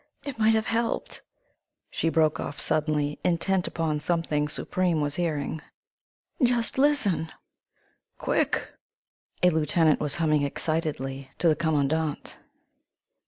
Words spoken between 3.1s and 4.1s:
intent upon